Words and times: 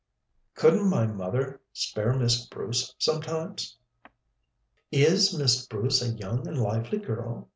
"Couldn't 0.55 0.89
my 0.89 1.05
mother 1.05 1.61
spare 1.73 2.13
Miss 2.17 2.47
Bruce 2.47 2.95
sometimes?" 2.97 3.77
"Is 4.91 5.37
Miss 5.37 5.67
Bruce 5.67 6.01
a 6.01 6.07
young 6.09 6.47
and 6.47 6.59
lively 6.59 6.97
girl?" 6.97 7.49